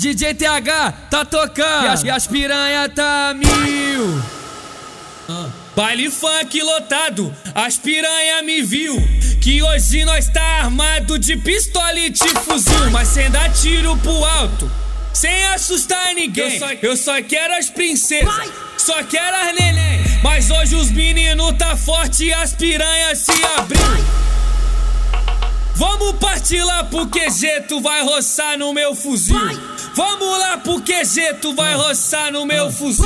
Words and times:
DJ 0.00 0.32
TH 0.32 0.92
tá 1.10 1.26
tocando 1.26 1.84
e 1.84 1.88
as, 1.88 2.02
e 2.04 2.10
as 2.10 2.26
piranha 2.26 2.88
tá 2.88 3.34
mil. 3.36 4.22
Baile 5.76 6.10
funk 6.10 6.62
lotado, 6.62 7.36
as 7.54 7.76
piranha 7.76 8.42
me 8.42 8.62
viu. 8.62 8.96
Que 9.42 9.62
hoje 9.62 10.02
nós 10.06 10.26
tá 10.28 10.42
armado 10.62 11.18
de 11.18 11.36
pistola 11.36 11.98
e 11.98 12.08
de 12.08 12.28
fuzil, 12.30 12.90
mas 12.90 13.08
sem 13.08 13.30
dar 13.30 13.52
tiro 13.52 13.94
pro 13.98 14.24
alto, 14.24 14.70
sem 15.12 15.44
assustar 15.48 16.14
ninguém. 16.14 16.50
Eu 16.54 16.58
só, 16.58 16.72
eu 16.72 16.96
só 16.96 17.22
quero 17.22 17.58
as 17.58 17.68
princesas, 17.68 18.50
só 18.78 19.02
quero 19.02 19.36
as 19.36 19.54
neném. 19.54 20.00
Mas 20.22 20.50
hoje 20.50 20.76
os 20.76 20.90
meninos 20.90 21.52
tá 21.58 21.76
forte 21.76 22.24
e 22.24 22.32
as 22.32 22.54
piranhas 22.54 23.18
se 23.18 23.44
abriu. 23.58 23.80
Vamos 25.74 26.12
partir 26.18 26.62
lá 26.62 26.84
pro 26.84 27.06
QG, 27.06 27.64
tu 27.68 27.80
vai 27.80 28.02
roçar 28.02 28.56
no 28.56 28.72
meu 28.72 28.94
fuzil. 28.94 29.38
Vamos 29.94 30.38
lá 30.38 30.58
pro 30.58 30.80
QG, 30.80 31.34
tu 31.40 31.54
vai 31.54 31.74
roçar 31.74 32.32
no 32.32 32.46
meu 32.46 32.70
fuzil. 32.70 33.04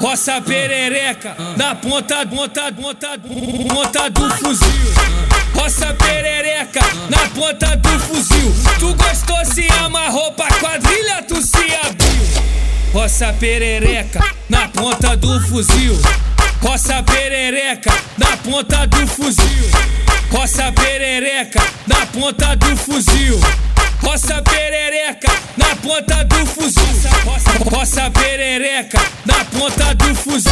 Roça 0.00 0.40
perereca, 0.40 1.36
na 1.56 1.74
ponta, 1.74 2.26
ponta, 2.26 2.72
ponta, 2.72 3.18
ponta 3.68 4.10
do 4.10 4.30
fuzil. 4.36 4.94
Roça 5.54 5.94
perereca, 5.94 6.80
na 7.10 7.28
ponta 7.28 7.76
do 7.76 8.00
fuzil. 8.00 8.54
Tu 8.78 8.94
gostou, 8.94 9.44
se 9.54 9.70
amarrou 9.84 10.32
pra 10.32 10.48
quadrilha, 10.48 11.22
tu 11.22 11.42
se 11.42 11.74
abriu. 11.84 12.42
Roça 12.92 13.32
perereca, 13.34 14.20
na 14.48 14.68
ponta 14.68 15.16
do 15.16 15.40
fuzil. 15.48 16.00
Roça 16.62 17.02
perereca, 17.02 17.92
na 18.16 18.36
ponta 18.38 18.86
do 18.86 19.06
fuzil. 19.06 19.70
Roça 20.30 20.72
perereca, 20.72 21.60
na 21.86 22.06
ponta 22.06 22.56
do 22.56 22.76
fuzil. 22.76 23.40
Roça 24.02 24.42
perereca, 24.42 25.32
na 25.56 25.76
ponta 25.76 26.24
do 26.24 26.46
fuzil. 26.46 26.82
Roça, 27.70 28.10
perereca, 28.10 28.98
na 29.26 29.44
ponta 29.44 29.94
do 29.94 30.14
fuzil. 30.14 30.50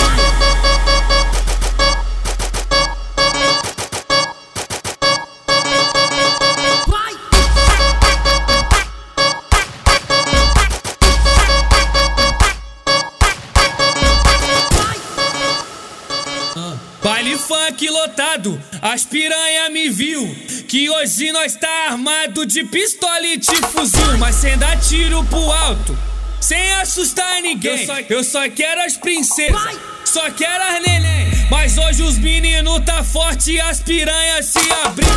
Baile 17.09 17.39
funk 17.39 17.89
lotado, 17.89 18.63
as 18.83 19.03
piranha 19.03 19.71
me 19.71 19.89
viu. 19.89 20.29
Que 20.69 20.91
hoje 20.91 21.33
nós 21.33 21.57
tá 21.57 21.87
armado 21.89 22.45
de 22.45 22.63
pistola 22.65 23.27
e 23.27 23.39
de 23.39 23.57
fuzil, 23.69 24.19
mas 24.19 24.35
sem 24.35 24.59
dar 24.59 24.79
tiro 24.79 25.25
pro 25.25 25.51
alto, 25.51 25.99
sem 26.39 26.71
assustar 26.75 27.41
ninguém. 27.41 27.81
Eu 27.81 27.87
só, 27.87 28.01
eu 28.01 28.23
só 28.23 28.51
quero 28.51 28.83
as 28.83 28.99
princesas, 28.99 29.79
só 30.05 30.31
quero 30.33 30.63
as 30.63 30.83
neném. 30.87 31.49
Mas 31.51 31.79
hoje 31.79 32.03
os 32.03 32.19
meninos 32.19 32.85
tá 32.85 33.03
forte 33.03 33.53
e 33.53 33.61
as 33.61 33.81
piranhas 33.81 34.45
se 34.45 34.71
abriu. 34.85 35.09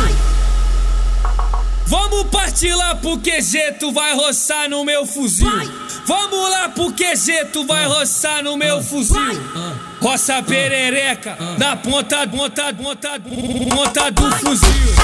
Vamos 1.84 2.24
partir 2.30 2.72
lá 2.72 2.94
pro 2.94 3.18
QG, 3.18 3.74
tu 3.78 3.92
vai 3.92 4.14
roçar 4.14 4.66
no 4.66 4.82
meu 4.82 5.04
fuzil. 5.04 5.46
Vamos 6.12 6.50
lá 6.50 6.68
pro 6.68 6.92
QG, 6.92 7.46
tu 7.54 7.64
vai 7.66 7.86
roçar 7.86 8.44
no 8.44 8.54
meu 8.54 8.82
fuzil. 8.82 9.16
Roça 9.98 10.42
perereca, 10.42 11.38
na 11.56 11.74
ponta, 11.74 12.28
ponta, 12.28 12.74
ponta, 12.74 13.18
ponta 13.18 14.10
do 14.10 14.30
fuzil. 14.36 14.94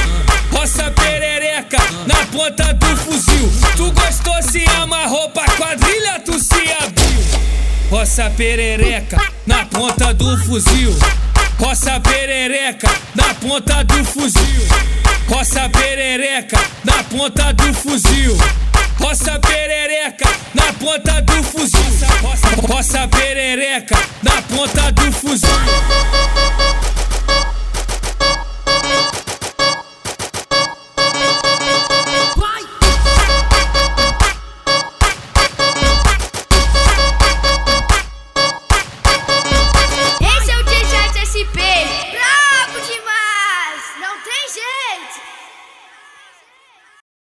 Roça 0.53 0.91
perereca, 0.91 1.79
na 2.07 2.27
ponta 2.27 2.75
do 2.75 2.97
fuzil. 2.99 3.51
Tu 3.75 3.91
gostou, 3.91 4.43
se 4.43 4.69
amarrou 4.83 5.31
pra 5.31 5.47
quadrilha, 5.47 6.21
tu 6.21 6.39
se 6.39 6.71
abriu. 6.79 7.41
Roça 7.89 8.31
perereca, 8.37 9.17
na 9.47 9.65
ponta 9.65 10.13
do 10.13 10.37
fuzil. 10.45 10.95
Roça 11.59 11.99
perereca, 12.01 12.91
na 13.15 13.33
ponta 13.33 13.83
do 13.83 14.05
fuzil. 14.05 14.69
Roça 15.27 15.71
perereca, 15.71 16.61
na 16.85 17.03
ponta 17.05 17.51
do 17.55 17.73
fuzil. 17.73 18.37
Roça 19.09 19.39
perereca, 19.39 20.29
na 20.53 20.71
ponta 20.75 21.23
do 21.23 21.43
fuzil. 21.43 21.81
Roça, 22.69 23.09
perereca, 23.09 23.97
na 24.23 24.43
ponta 24.43 24.93
do 24.93 25.11
fuzil. 25.11 25.49